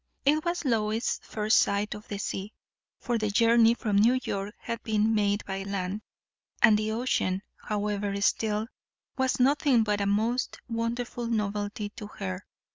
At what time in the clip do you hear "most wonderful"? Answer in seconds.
10.07-11.27